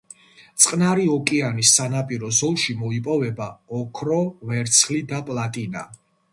[0.63, 3.51] წყნარი ოკეანის სანაპირო ზოლში მოიპოვება
[3.83, 4.21] ოქრო,
[4.53, 5.89] ვერცხლი და პლატინა.